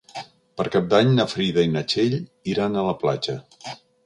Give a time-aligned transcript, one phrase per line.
[0.61, 2.17] Per Cap d'Any na Frida i na Txell
[2.55, 3.39] iran a la platja.